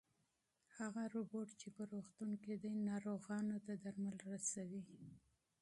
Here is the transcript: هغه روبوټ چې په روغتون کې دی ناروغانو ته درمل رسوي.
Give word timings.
هغه 0.77 1.03
روبوټ 1.15 1.47
چې 1.61 1.67
په 1.75 1.83
روغتون 1.91 2.29
کې 2.43 2.53
دی 2.63 2.73
ناروغانو 2.89 3.57
ته 3.65 3.73
درمل 3.83 4.17
رسوي. 4.33 4.81